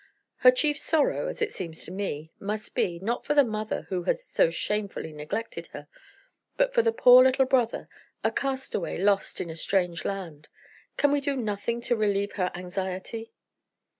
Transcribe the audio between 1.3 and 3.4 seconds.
it seems to me) must be not for